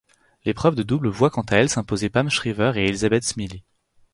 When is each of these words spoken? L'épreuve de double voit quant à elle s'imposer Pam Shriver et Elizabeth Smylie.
L'épreuve 0.45 0.73
de 0.73 0.81
double 0.81 1.09
voit 1.09 1.29
quant 1.29 1.43
à 1.43 1.57
elle 1.57 1.69
s'imposer 1.69 2.09
Pam 2.09 2.27
Shriver 2.27 2.71
et 2.75 2.85
Elizabeth 2.85 3.23
Smylie. 3.23 3.63